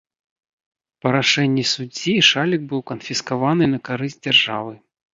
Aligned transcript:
Па 1.03 1.11
рашэнні 1.17 1.63
суддзі 1.73 2.17
шалік 2.31 2.67
быў 2.75 2.81
канфіскаваны 2.95 3.73
на 3.79 3.85
карысць 3.93 4.21
дзяржавы. 4.25 4.73